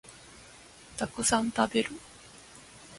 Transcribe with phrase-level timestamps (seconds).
[0.97, 1.91] たくさん食べる